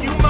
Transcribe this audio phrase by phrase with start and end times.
[0.00, 0.21] you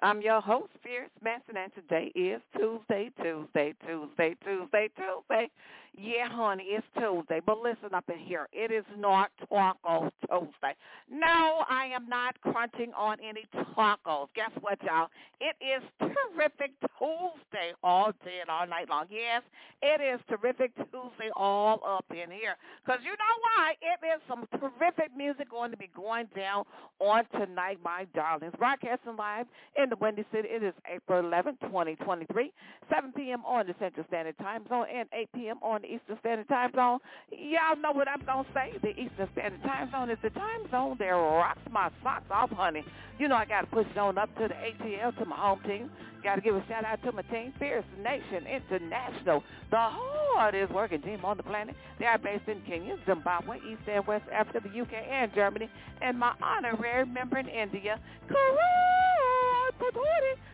[0.00, 5.50] I'm your host, Fierce Manson, and today is Tuesday, Tuesday, Tuesday, Tuesday, Tuesday.
[5.98, 7.40] Yeah, honey, it's Tuesday.
[7.44, 8.48] But listen up in here.
[8.52, 10.74] It is not Taco Tuesday.
[11.10, 14.28] No, I am not crunching on any tacos.
[14.34, 15.08] Guess what, y'all?
[15.40, 19.06] It is terrific Tuesday all day and all night long.
[19.10, 19.42] Yes,
[19.82, 22.56] it is terrific Tuesday all up in here.
[22.84, 23.74] Because you know why?
[23.80, 26.64] It is some terrific music going to be going down
[27.00, 28.52] on tonight, my darlings.
[28.58, 29.46] Broadcasting live
[29.80, 30.48] in the Windy City.
[30.50, 32.52] It is April 11, 2023,
[32.92, 33.44] 7 p.m.
[33.46, 35.56] on the Central Standard Time Zone and 8 p.m.
[35.62, 36.98] on the Eastern Standard Time Zone.
[37.30, 38.72] Y'all know what I'm going to say.
[38.82, 42.84] The Eastern Standard Time Zone is the time zone that rocks my socks off, honey.
[43.18, 45.60] You know I got to push it on up to the ATL, to my home
[45.66, 45.90] team.
[46.22, 51.00] Got to give a shout out to my team, Fierce Nation International, the hardest working
[51.02, 51.76] team on the planet.
[51.98, 55.70] They are based in Kenya, Zimbabwe, East and West Africa, the UK, and Germany,
[56.02, 58.00] and my honorary member in India,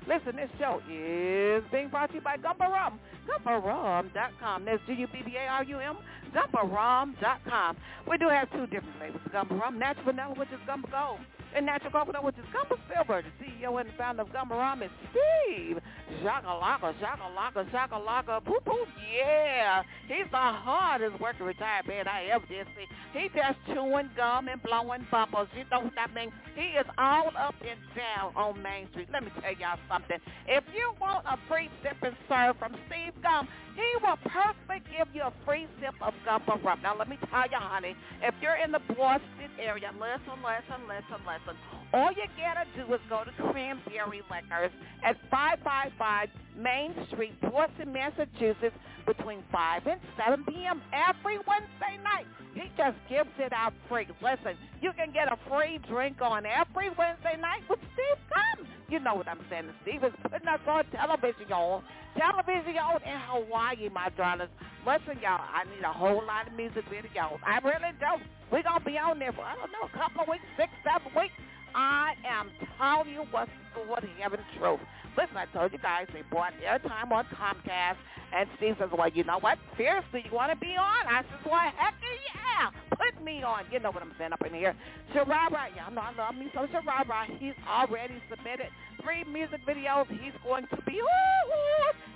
[0.09, 2.99] Listen, this show is being brought to you by Gubba Rum,
[3.29, 4.65] GubbaRum.com.
[4.65, 5.97] That's G-U-B-B-A-R-U-M,
[6.35, 7.77] GubbaRum.com.
[8.11, 11.21] We do have two different flavors of Rum, natural vanilla, which is Gubba Gold,
[11.55, 13.23] and natural coconut, which is Gubba Silver.
[13.23, 15.79] The CEO and founder of Gubba Rum is Steve
[16.23, 18.87] Shakalaka, Shakalaka, Shakalaka, poo poo,
[19.17, 19.83] yeah.
[20.09, 22.87] He's the hardest working retired man I ever did see.
[23.19, 25.49] He just chewing gum and blowing bubbles.
[25.57, 26.33] You know what that means?
[26.55, 29.09] He is all up and down on Main Street.
[29.13, 30.19] Let me tell y'all something.
[30.47, 35.09] If you want a free sip and serve from Steve Gum, he will personally give
[35.15, 36.81] you a free sip of Gubba Rum.
[36.83, 41.21] Now, let me tell you, honey, if you're in the Boston area, listen, listen, listen,
[41.27, 41.42] listen.
[41.45, 44.73] 奔跑 All you gotta do is go to Cranberry Liquors
[45.05, 48.77] at 555 Main Street, Boston, Massachusetts,
[49.07, 50.81] between 5 and 7 p.m.
[50.93, 52.27] every Wednesday night.
[52.55, 54.07] He just gives it out free.
[54.23, 58.67] Listen, you can get a free drink on every Wednesday night with Steve Gum.
[58.89, 59.69] You know what I'm saying.
[59.83, 61.83] Steve is putting us on television, y'all.
[62.17, 64.53] Television, y'all, in Hawaii, my darlings.
[64.87, 67.41] Listen, y'all, I need a whole lot of music videos.
[67.45, 68.21] I really do.
[68.51, 70.69] We're going to be on there for, I don't know, a couple of weeks, six,
[70.85, 71.33] seven weeks.
[71.75, 74.81] I am telling you what's the heaven truth.
[75.17, 78.01] Listen, I told you guys they bought airtime on Comcast,
[78.33, 79.59] and Steve says, well, you know what?
[79.77, 81.07] Fiercely, you want to be on?
[81.07, 83.65] I says, well, heck yeah, put me on.
[83.71, 84.75] You know what I'm saying up in here.
[85.15, 87.29] Sharara, y'all know I love me some Sharara.
[87.39, 88.69] He's already submitted
[89.03, 90.09] three music videos.
[90.09, 91.01] He's going to be,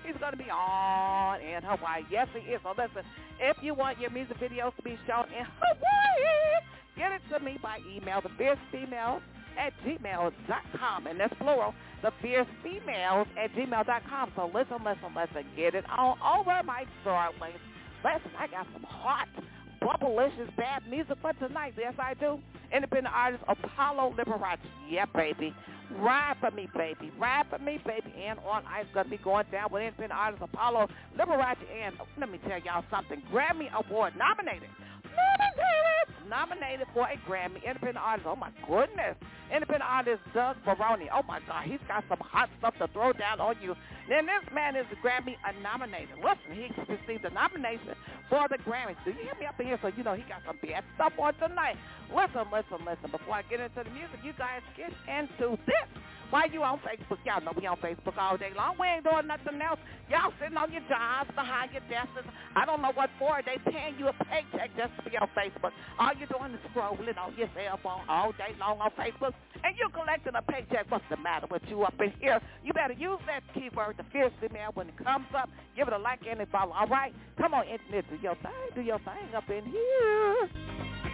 [0.07, 2.03] he's going to be on in Hawaii.
[2.11, 2.61] Yes, he is.
[2.63, 3.05] So listen,
[3.41, 6.65] if you want your music videos to be shown in Hawaii,
[6.97, 9.21] get it to me by email, the fierce female
[9.59, 11.07] at gmail.com.
[11.07, 14.33] And that's plural, the fierce females at gmail.com.
[14.37, 15.45] So listen, listen, listen.
[15.57, 17.59] Get it on over, my darlings.
[18.05, 19.29] Listen, I got some hot,
[19.83, 21.75] bubblicious, bad music for tonight.
[21.77, 22.39] Yes, I do.
[22.75, 24.59] Independent artist Apollo Liberace.
[24.89, 25.55] Yeah, baby.
[25.99, 27.13] Ride for me, baby.
[27.19, 28.13] Ride for me, baby.
[28.27, 30.89] And on ice to be going down with independent artist Apollo
[31.19, 31.57] Liberace.
[31.81, 33.23] And let me tell y'all something.
[33.33, 34.69] Grammy Award nominated
[35.17, 35.96] nominated,
[36.29, 37.65] nominated for a Grammy.
[37.65, 39.17] Independent artist, oh my goodness.
[39.53, 43.41] Independent artist Doug Baroni, oh my God, he's got some hot stuff to throw down
[43.41, 43.75] on you.
[44.09, 46.17] Then this man is Grammy nominated.
[46.19, 47.95] Listen, he received a nomination
[48.29, 48.97] for the Grammys.
[49.05, 49.79] Do you hear me up in here?
[49.83, 51.77] So you know he got some bad stuff on tonight.
[52.15, 53.11] Listen, listen, listen.
[53.11, 55.89] Before I get into the music, you guys get into this.
[56.31, 57.19] Why you on Facebook?
[57.25, 58.75] Y'all know we on Facebook all day long.
[58.81, 59.79] We ain't doing nothing else.
[60.11, 62.27] Y'all sitting on your jobs behind your desks.
[62.57, 63.41] I don't know what for.
[63.47, 65.71] They paying you a paycheck just to be on Facebook.
[65.99, 69.35] All you're doing is scrolling on your cell phone all day long on Facebook.
[69.63, 70.91] And you're collecting a paycheck.
[70.91, 72.41] What's the matter with you up in here?
[72.65, 75.49] You better use that keyword, the fierce female, when it comes up.
[75.77, 76.73] Give it a like and a follow.
[76.73, 77.15] All right?
[77.39, 78.67] Come on, internet, do your thing.
[78.75, 81.06] Do your thing up in here.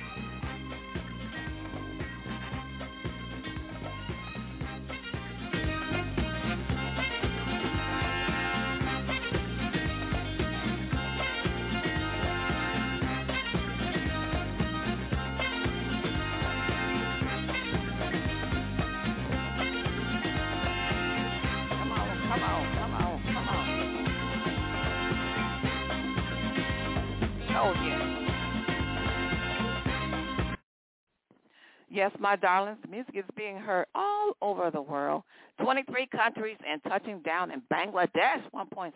[32.02, 35.22] Yes, my darlings, music is being heard all over the world.
[35.62, 38.93] 23 countries and touching down in Bangladesh, 1.6%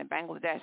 [0.00, 0.60] in Bangladesh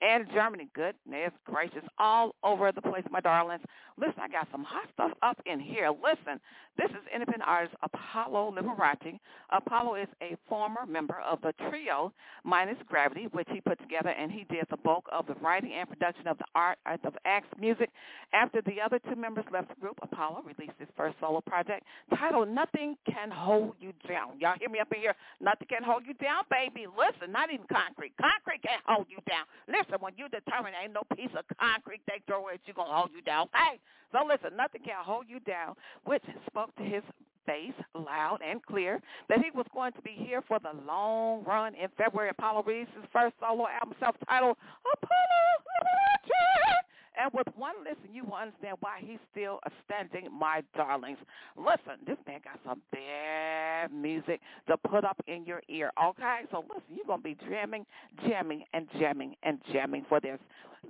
[0.00, 0.68] and Germany.
[0.74, 3.62] Goodness gracious, all over the place, my darlings.
[3.96, 5.88] Listen, I got some hot stuff up in here.
[5.90, 6.40] Listen,
[6.76, 9.18] this is independent artist Apollo Liberace.
[9.50, 12.12] Apollo is a former member of the trio
[12.44, 15.88] Minus Gravity, which he put together, and he did the bulk of the writing and
[15.88, 17.90] production of the art uh, of Axe music.
[18.32, 21.84] After the other two members left the group, Apollo released his first solo project
[22.18, 24.38] titled Nothing Can Hold You Down.
[24.38, 25.14] Y'all hear me up in here?
[25.40, 26.86] Nothing can hold you down, baby.
[26.86, 28.14] Listen, not even concrete.
[28.16, 29.44] Concrete can't hold you down.
[29.68, 33.10] Listen, when you determine ain't no piece of concrete they throw at you to hold
[33.14, 33.48] you down.
[33.54, 33.80] Hey,
[34.12, 37.02] so listen, nothing can hold you down, which spoke to his
[37.46, 41.74] face loud and clear that he was going to be here for the long run
[41.74, 42.30] in February.
[42.30, 44.56] Apollo released his first solo album self-titled
[44.94, 46.84] Apollo Liberace.
[47.20, 51.18] And with one listen, you will understand why he's still a standing, my darlings.
[51.56, 56.40] Listen, this man got some bad music to put up in your ear, okay?
[56.50, 57.86] So listen, you're going to be jamming,
[58.26, 60.38] jamming, and jamming, and jamming for this.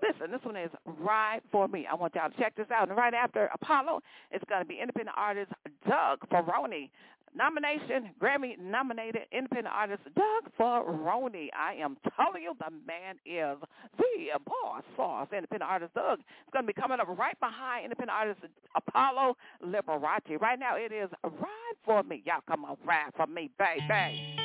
[0.02, 1.86] Listen, this one is Ride For Me.
[1.90, 2.88] I want y'all to check this out.
[2.88, 4.00] And right after Apollo,
[4.30, 5.52] it's going to be independent artist
[5.88, 6.90] Doug Ferony
[7.34, 11.48] nomination, Grammy nominated independent artist Doug Ferony.
[11.56, 13.58] I am telling you, the man is
[13.98, 15.28] the boss sauce.
[15.34, 18.40] Independent artist Doug is going to be coming up right behind independent artist
[18.76, 20.40] Apollo Liberace.
[20.40, 22.22] Right now, it is Ride for Me.
[22.24, 24.40] Y'all come on, ride for me, baby.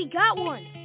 [0.00, 0.79] We got one.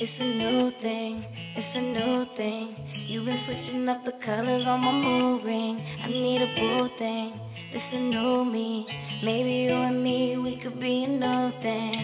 [0.00, 1.24] It's a new thing,
[1.56, 2.76] it's a new thing.
[3.08, 5.76] You've been switching up the colors on my mood ring.
[6.04, 7.32] I need a boo thing,
[7.72, 8.86] this a new me.
[9.24, 11.98] Maybe you and me, we could be a new thing.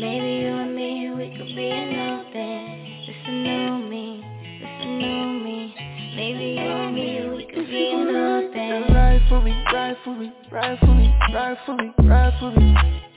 [0.00, 3.06] Maybe you and me, we could be a new thing.
[3.06, 4.18] This a new me,
[4.58, 5.74] this a new me.
[6.16, 8.92] Maybe you and me, we could be a new thing.
[8.92, 13.09] Ride for me, ride for me, ride for me, ride for me, ride for me.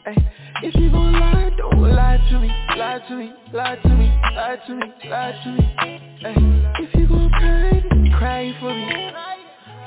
[0.63, 0.67] Ay.
[0.67, 4.57] If you gon' lie, don't lie to me, lie to me, lie to me, lie
[4.67, 5.75] to me, lie to me.
[5.79, 6.73] Ay.
[6.79, 9.11] If you gon' cry, cry for me.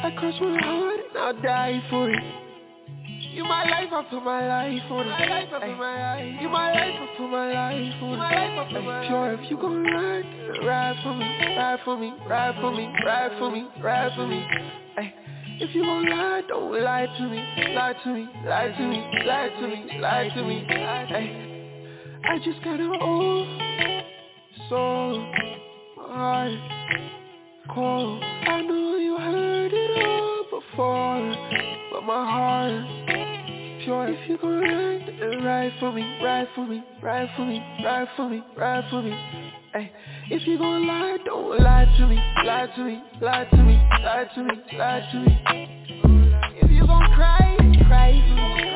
[0.02, 2.22] I cross my heart and I'll die for it.
[3.32, 5.10] You my life, I put my life on it.
[5.10, 6.40] My life, I put my life.
[6.40, 8.16] You my life, I put my life on it.
[8.16, 10.24] My life, I put my Pure, if you gon' ride,
[10.64, 14.46] ride for me, ride for me, ride for me, ride for me, ride for me.
[14.98, 15.14] Ay.
[15.58, 19.48] If you gon' lie, don't lie to me, lie to me, lie to me, lie
[19.48, 20.66] to me, lie to me.
[20.68, 23.48] Hey, I just got an old
[24.68, 25.32] soul,
[25.96, 26.52] heart
[27.74, 28.22] cold.
[28.22, 31.36] I know you heard it all before,
[31.90, 33.35] but my heart
[33.86, 34.08] pure.
[34.08, 38.28] If you gon' ride, ride for me, ride for me, ride for me, ride for
[38.28, 39.12] me, ride for me.
[39.74, 39.90] Ay,
[40.28, 44.26] if you gon' lie, don't lie to me, lie to me, lie to me, lie
[44.34, 45.32] to me, lie to me.
[46.62, 47.56] If you gon' cry,
[47.86, 48.66] cry for me.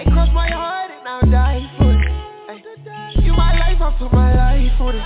[0.00, 2.00] It cross my heart and I'll die for it.
[2.50, 5.00] Ay, you my life, I put my life on it.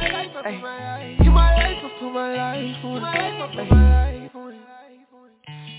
[0.44, 3.70] Ay, you my life, I put my life on it.
[3.72, 4.83] Ay,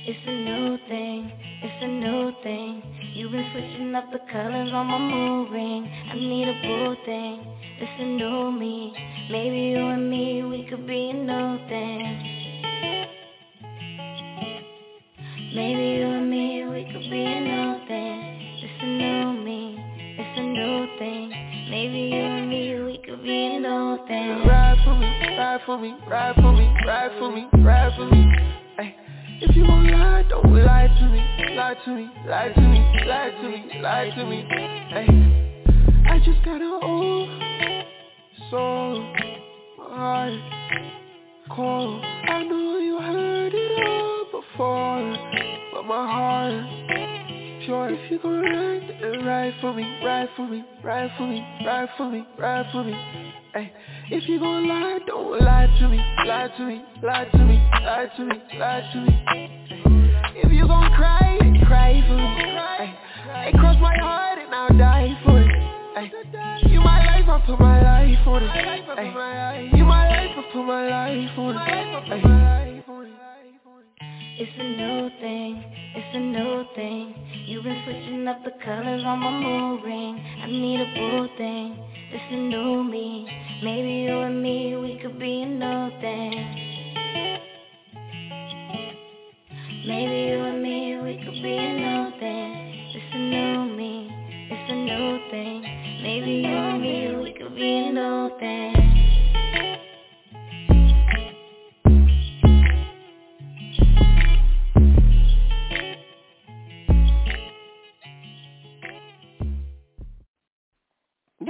[0.08, 1.32] it's a new thing,
[1.64, 2.84] it's a new thing.
[3.16, 5.90] You've been switching up the colors on my mood ring.
[6.12, 7.42] I need a boo thing,
[7.80, 8.94] it's a new me.
[9.32, 12.06] Maybe you and me, we could be a new thing.
[15.56, 18.62] Maybe you and me, we could be a new thing.
[18.62, 19.80] It's a new me,
[20.20, 21.30] it's a new thing.
[21.72, 24.46] Maybe you and me, we could be a new thing.
[24.46, 28.65] Ride for me, ride for me, ride for me, ride for me, ride for me.
[29.42, 33.32] If you gon' lie, don't lie to me, lie to me, lie to me, lie
[33.42, 34.48] to me, lie to me.
[34.96, 35.08] Ay.
[36.10, 37.30] I just got an old
[38.50, 39.14] soul,
[39.78, 40.34] my heart
[41.54, 42.02] cold.
[42.04, 45.18] I know you heard it all before,
[45.74, 46.86] but my heart
[47.66, 47.90] pure.
[47.90, 51.90] If you gon' ride, then ride for me, ride for me, ride for me, ride
[51.98, 52.94] for me, ride for me.
[53.54, 53.72] Ay.
[54.08, 55.98] If you gon' lie, don't lie to me,
[56.28, 59.14] lie to me, lie to me, lie to me, lie to me.
[60.36, 62.22] If you gon' cry, cry for me.
[62.54, 63.50] Ay.
[63.50, 65.50] It cross my heart and I'll die for it.
[65.98, 66.12] Ay.
[66.70, 68.50] You my life, I put my life on it.
[68.52, 69.72] Ay.
[69.74, 72.26] You my life, I put my life on it.
[72.26, 72.82] Ay.
[74.38, 75.64] It's a new thing,
[75.96, 77.16] it's a new thing.
[77.48, 80.20] You've been switching up the colors on my mood ring.
[80.44, 81.80] I need a boo thing,
[82.16, 83.28] if a new me,
[83.62, 86.32] maybe you and me, we could be nothing.
[89.86, 92.94] Maybe you and me, we could be nothing.
[92.96, 94.08] It's a new me,
[94.50, 95.62] it's a new thing.
[96.04, 99.05] Maybe you and me, we could be nothing.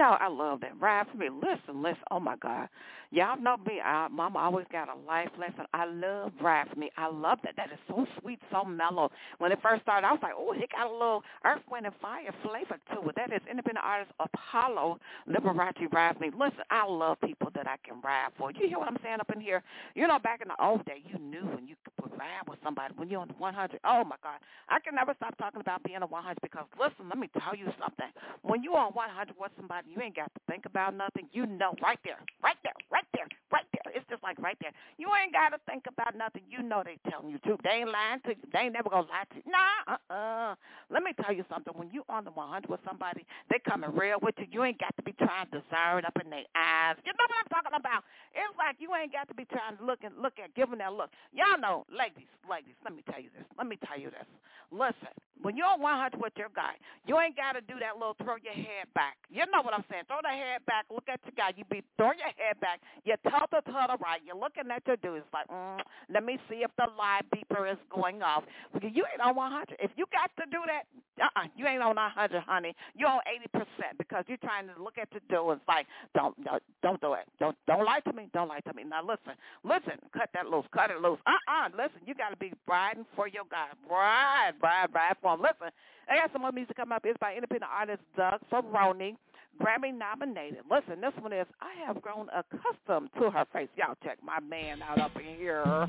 [0.06, 0.80] Y'all, I love that.
[0.80, 1.30] Ride for me.
[1.34, 2.04] Listen, listen.
[2.12, 2.70] Oh my God.
[3.12, 3.82] Y'all know me.
[3.84, 5.66] I, Mama always got a life lesson.
[5.74, 6.92] I love Ride for me.
[6.98, 7.56] I love that.
[7.58, 9.12] That is so sweet, so mellow.
[9.40, 11.96] When it first started, I was like, oh, it got a little Earth, Wind, and
[12.02, 13.16] Fire flavor to it.
[13.16, 16.30] That is independent artist Apollo Liberace Ride for me.
[16.38, 18.52] Listen, I love people that I can ride for.
[18.52, 19.64] You hear what I'm saying up in here?
[19.96, 22.94] You know, back in the old day, you knew when you could ride with somebody.
[22.98, 24.38] When you're on 100, oh my God,
[24.70, 27.74] I can never stop talking about being a 100 because listen, let me tell you
[27.82, 28.10] something.
[28.44, 31.28] When you're on 100 with somebody, you ain't got to think about nothing.
[31.34, 33.94] You know right there, right there, right there, right there.
[33.98, 34.72] It's just like right there.
[34.98, 36.44] You ain't got to think about nothing.
[36.48, 37.60] You know they telling you truth.
[37.64, 38.48] They ain't lying to you.
[38.52, 39.44] They ain't never going to lie to you.
[39.52, 40.56] Nah, uh-uh.
[40.90, 41.76] Let me tell you something.
[41.76, 44.48] When you on the 100 with somebody, they coming real with you.
[44.50, 46.96] You ain't got to be trying to discern up in their eyes.
[47.04, 48.08] You know what I'm talking about?
[48.32, 50.94] It's like you ain't got to be trying to look and look at, giving that
[50.96, 51.12] look.
[51.36, 53.44] Y'all know, ladies, ladies, let me tell you this.
[53.60, 54.28] Let me tell you this.
[54.72, 56.74] Listen, when you're on 100 with your guy,
[57.06, 59.18] you ain't got to do that little throw your head back.
[59.30, 60.04] You know what I'm saying?
[60.08, 60.86] Throw the head back.
[60.90, 61.54] Look at your guy.
[61.56, 62.82] You be throwing your head back.
[63.04, 64.22] You tilt it to the right.
[64.26, 65.26] You're looking at your dude.
[65.26, 65.82] It's like, mm,
[66.14, 68.44] let me see if the live beeper is going off.
[68.82, 69.78] You ain't on 100.
[69.82, 70.86] If you got to do that,
[71.18, 72.76] uh-uh, you ain't on 100, honey.
[72.96, 73.22] You're on
[73.56, 75.54] 80% because you're trying to look at your.
[75.54, 77.26] It's like, don't, don't, don't do it.
[77.40, 78.30] Don't, don't lie to me.
[78.34, 78.84] Don't lie to me.
[78.84, 79.34] Now listen,
[79.64, 79.98] listen.
[80.14, 80.66] Cut that loose.
[80.74, 81.20] Cut it loose.
[81.26, 81.70] Uh-uh.
[81.72, 83.68] Listen, you got to be riding for your guy.
[83.90, 85.42] Ride, ride, ride for him.
[85.42, 85.74] Listen,
[86.10, 87.04] I got some more music coming up.
[87.06, 89.16] It's by independent artist Doug Ferony.
[89.62, 90.60] Grammy nominated.
[90.70, 93.70] Listen, this one is I have grown accustomed to her face.
[93.78, 95.88] Y'all check my man out up in here.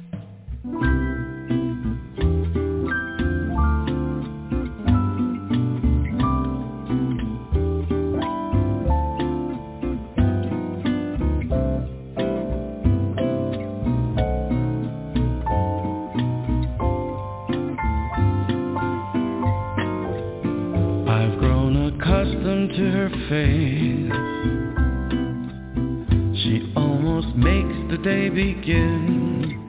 [22.76, 24.12] To her face.
[26.42, 29.64] She almost makes the day begin.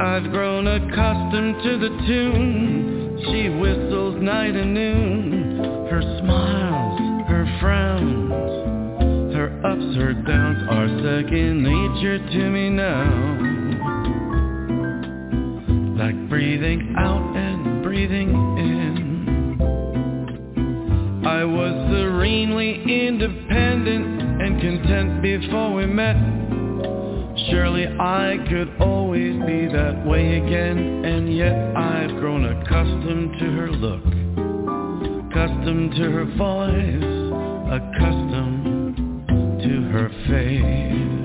[0.00, 3.24] I've grown accustomed to the tune.
[3.24, 5.88] She whistles night and noon.
[5.90, 13.08] Her smiles, her frowns, her ups, her downs are second nature to me now.
[15.96, 18.37] Like breathing out and breathing
[25.88, 26.16] met.
[27.50, 33.70] Surely I could always be that way again, and yet I've grown accustomed to her
[33.70, 34.04] look,
[35.30, 37.04] accustomed to her voice,
[37.72, 38.96] accustomed
[39.62, 41.17] to her face.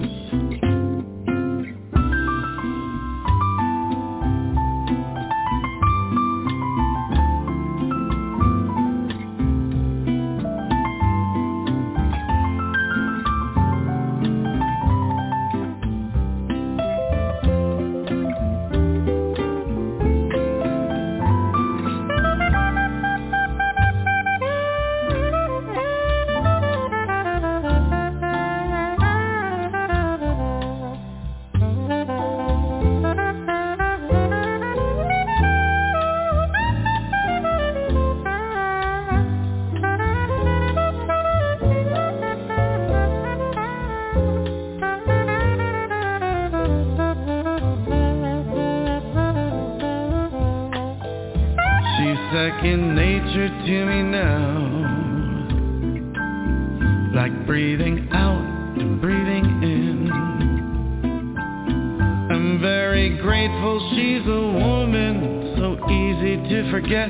[63.74, 67.10] She's a woman, so easy to forget.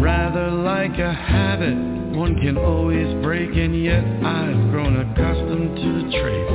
[0.00, 1.76] Rather like a habit,
[2.16, 6.50] one can always break, and yet I've grown accustomed to the trace.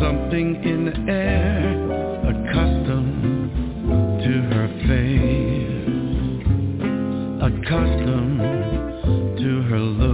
[0.00, 1.68] Something in the air,
[2.32, 3.50] accustomed
[4.24, 5.88] to her face,
[7.42, 8.40] accustomed
[9.38, 10.13] to her look.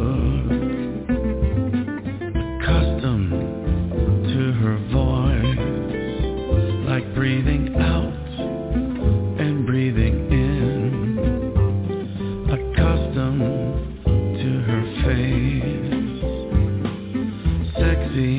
[18.11, 18.39] sexy,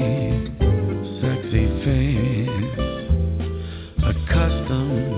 [1.22, 2.50] sexy face,
[4.04, 5.16] accustomed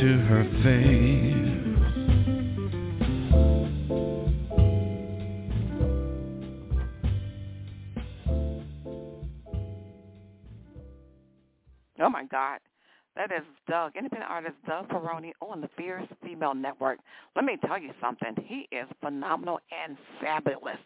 [0.00, 1.46] to her face.
[11.98, 12.60] Oh my God.
[13.16, 16.98] That is Doug, independent artist Doug Ferony on the Fierce Female Network.
[17.34, 18.34] Let me tell you something.
[18.44, 20.76] He is phenomenal and fabulous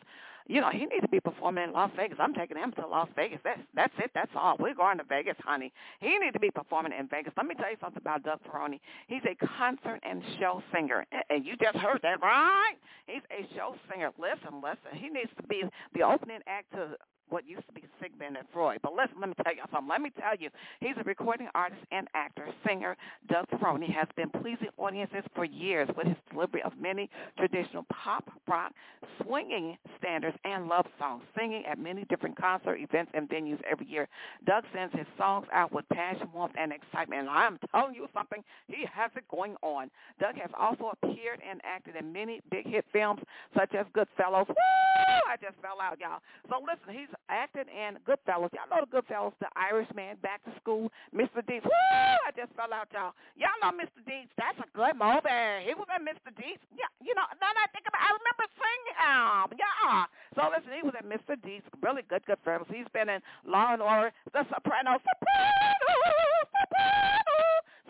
[0.47, 2.19] you know, he needs to be performing in Las Vegas.
[2.21, 3.41] I'm taking him to Las Vegas.
[3.45, 4.11] That's that's it.
[4.15, 4.57] That's all.
[4.59, 5.73] We're going to Vegas, honey.
[6.01, 7.33] He needs to be performing in Vegas.
[7.37, 8.81] Let me tell you something about Doug Ferony.
[9.07, 12.75] He's a concert and show singer, and you just heard that, right?
[13.07, 14.11] He's a show singer.
[14.19, 14.99] Listen, listen.
[14.99, 15.63] He needs to be
[15.95, 16.97] the opening act to
[17.31, 18.81] what used to be Sigmund and Freud.
[18.83, 19.89] But listen, let me tell you something.
[19.89, 22.97] Let me tell you, he's a recording artist and actor, singer.
[23.29, 28.31] Doug Ferony has been pleasing audiences for years with his delivery of many traditional pop,
[28.49, 28.73] rock,
[29.23, 34.09] swinging standards, and love songs, singing at many different concert events and venues every year.
[34.47, 37.21] Doug sends his songs out with passion, warmth, and excitement.
[37.23, 39.91] And I'm telling you something, he has it going on.
[40.19, 43.21] Doug has also appeared and acted in many big hit films
[43.57, 44.49] such as Goodfellas.
[44.49, 44.55] Woo!
[45.29, 46.21] I just fell out, y'all.
[46.49, 48.51] So listen, he's acted in Goodfellas.
[48.51, 51.41] Y'all know the Goodfellas, the Irishman, Back to School, Mr.
[51.47, 51.65] Deeds.
[51.65, 51.71] Woo!
[52.27, 53.15] I just fell out, y'all.
[53.39, 54.03] Y'all know Mr.
[54.03, 54.29] Deeds.
[54.35, 55.65] That's a good movie.
[55.65, 56.35] He was in Mr.
[56.35, 56.61] Deeds.
[56.75, 59.47] Yeah, you know, now that I think about I remember seeing him.
[59.55, 60.11] Yeah.
[60.35, 61.39] So listen, he was in Mr.
[61.41, 61.65] Deeds.
[61.81, 62.67] Really good Goodfellas.
[62.69, 65.01] He's been in Law and Order, The Sopranos.
[65.01, 66.47] Sopranos!
[66.51, 67.20] Sopranos!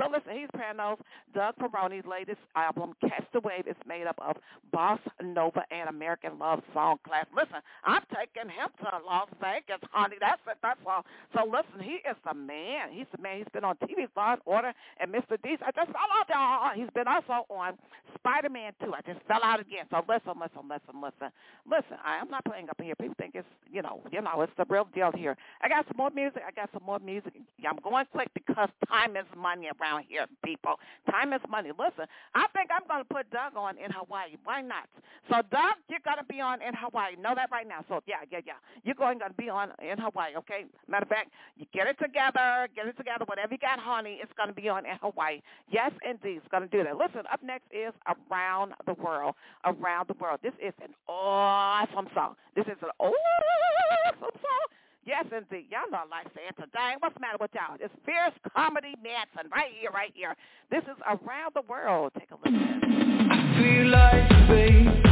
[0.00, 0.96] So listen, he's Pranos.
[1.34, 4.36] Doug Ferony's latest album, Catch the Wave, is made up of
[4.74, 7.26] bossa nova and American love song class.
[7.36, 10.16] Listen, I'm taking him to Las Vegas, honey.
[10.18, 10.56] That's it.
[10.62, 11.04] That's all.
[11.36, 12.92] So listen, he is the man.
[12.92, 13.38] He's the man.
[13.38, 15.36] He's been on TV, Law and Order, and Mr.
[15.42, 15.60] Deeds.
[15.60, 16.72] I just fell out, y'all.
[16.74, 17.76] He's been also on
[18.16, 18.94] Spider-Man 2.
[18.94, 19.84] I just fell out again.
[19.90, 21.28] So listen, listen, listen, listen.
[21.68, 22.94] Listen, I am not playing up here.
[22.96, 25.36] People think it's, you know, you know, it's the real deal here.
[25.60, 26.42] I got some more music.
[26.46, 27.34] I got some more music.
[27.68, 30.74] I'm going quick because time is money around around here, people.
[31.10, 31.70] Time is money.
[31.70, 34.36] Listen, I think I'm going to put Doug on in Hawaii.
[34.44, 34.88] Why not?
[35.28, 37.16] So, Doug, you're going to be on in Hawaii.
[37.16, 37.84] Know that right now.
[37.88, 38.60] So, yeah, yeah, yeah.
[38.84, 40.64] You're going to be on in Hawaii, okay?
[40.88, 42.68] Matter of fact, you get it together.
[42.74, 43.24] Get it together.
[43.26, 45.40] Whatever you got, honey, it's going to be on in Hawaii.
[45.70, 46.38] Yes, indeed.
[46.38, 46.96] It's going to do that.
[46.96, 49.34] Listen, up next is Around the World.
[49.64, 50.40] Around the World.
[50.42, 52.36] This is an awesome song.
[52.54, 54.79] This is an awesome song.
[55.06, 55.66] Yes, indeed.
[55.70, 56.94] Y'all I like saying today.
[57.00, 57.76] What's the matter with y'all?
[57.80, 60.36] It's Fierce Comedy Manson right here, right here.
[60.70, 62.12] This is Around the World.
[62.18, 62.42] Take a look.
[62.46, 65.09] I feel like.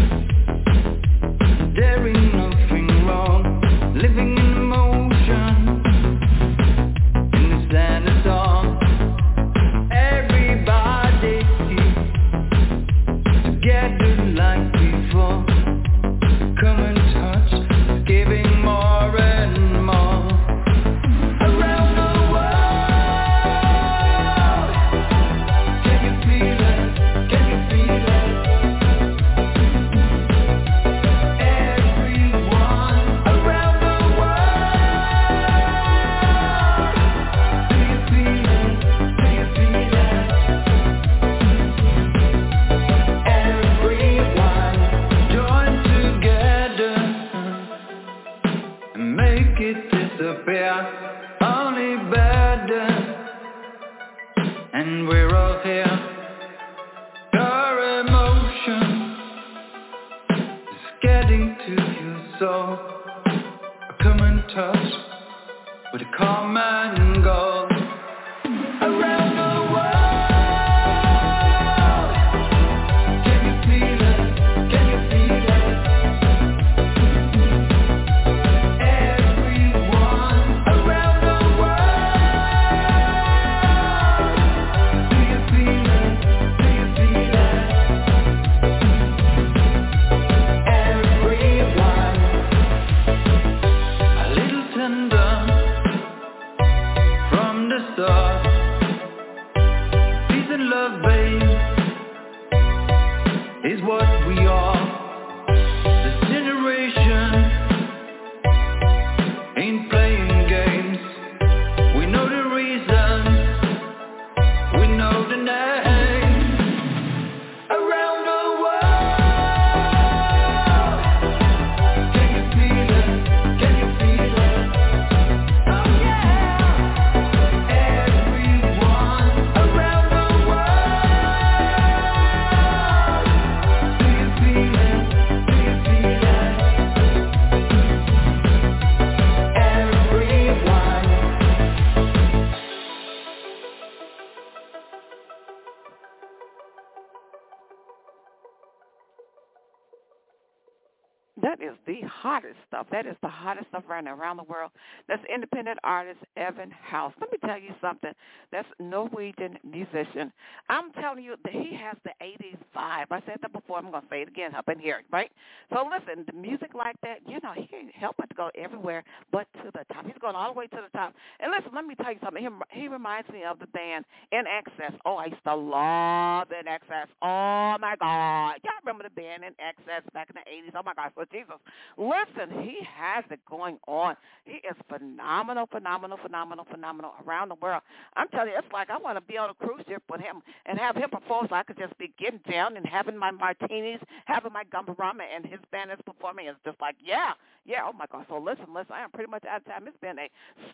[152.39, 152.87] Hottest stuff.
[152.93, 154.71] That is the hottest stuff right now around the world.
[155.09, 157.13] That's independent artist Evan House.
[157.21, 158.13] Let me tell you something.
[158.53, 160.33] That's Norwegian musician.
[160.69, 163.07] I'm telling you that he has the 80s vibe.
[163.11, 163.79] I said that before.
[163.79, 165.31] I'm going to say it again up in here, right?
[165.73, 169.03] So listen, the music like that, you know, he can't help but to go everywhere
[169.33, 170.07] but to the top.
[170.07, 171.15] He's going all the way to the top.
[171.41, 172.43] And listen, let me tell you something.
[172.43, 174.95] He, he reminds me of the band INXS.
[175.05, 177.09] Oh, I used to love INXS.
[177.23, 178.61] Oh, my God.
[178.65, 180.79] Y'all remember the band INXS back in the 80s?
[180.79, 181.11] Oh, my God.
[181.17, 181.59] So Jesus.
[181.97, 184.17] Listen, he has it going on.
[184.45, 187.83] He is phenomenal, phenomenal, phenomenal phenomenal, around the world.
[188.17, 190.43] I'm telling you, it's like I want to be on a cruise ship with him
[190.67, 194.01] and have him perform so I could just be getting down and having my martinis,
[194.27, 196.47] having my Gubba rum, and his band is performing.
[196.47, 197.33] It's just like, yeah,
[197.65, 198.27] yeah, oh my God.
[198.29, 199.87] So listen, listen, I am pretty much out of time.
[199.87, 200.29] It's been a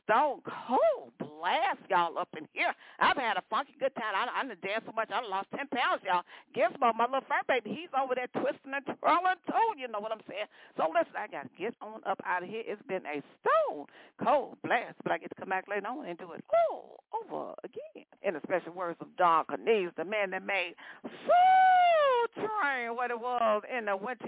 [0.05, 2.73] stone cold blast, y'all, up in here.
[3.01, 4.15] I've had a funky good time.
[4.15, 6.23] I, I done danced so much, I lost 10 pounds, y'all.
[6.55, 10.13] Gizmo, my little fur baby, he's over there twisting and twirling too, you know what
[10.13, 10.47] I'm saying?
[10.77, 12.63] So listen, I got get on up out of here.
[12.67, 13.87] It's been a stone
[14.23, 17.55] cold blast, but I get to come back later on and do it all over
[17.65, 18.05] again.
[18.23, 23.21] In the special words of Don Cornelius, the man that made Soul Train what it
[23.21, 24.27] was in the winter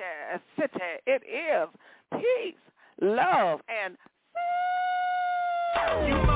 [0.59, 0.73] city.
[1.07, 1.69] It is
[2.13, 2.55] peace,
[3.01, 3.97] love, and
[6.07, 6.36] you